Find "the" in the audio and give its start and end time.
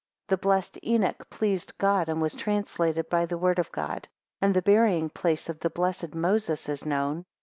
0.29-0.37, 3.27-3.37, 4.55-4.61, 5.59-5.69